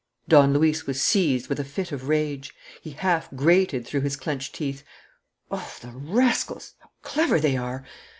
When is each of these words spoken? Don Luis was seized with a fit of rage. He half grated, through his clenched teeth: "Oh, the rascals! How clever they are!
Don 0.27 0.51
Luis 0.53 0.87
was 0.87 0.99
seized 0.99 1.47
with 1.47 1.59
a 1.59 1.63
fit 1.63 1.91
of 1.91 2.07
rage. 2.07 2.55
He 2.81 2.89
half 2.89 3.29
grated, 3.35 3.85
through 3.85 4.01
his 4.01 4.15
clenched 4.15 4.55
teeth: 4.55 4.83
"Oh, 5.51 5.75
the 5.79 5.91
rascals! 5.91 6.73
How 6.81 6.89
clever 7.03 7.39
they 7.39 7.55
are! 7.55 7.85